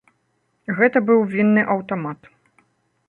[0.79, 2.19] Гэта быў вінны аўтамат.